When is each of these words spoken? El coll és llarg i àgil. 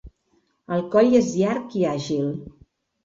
El 0.77 0.81
coll 0.95 1.13
és 1.19 1.29
llarg 1.41 1.77
i 1.83 1.85
àgil. 1.93 2.33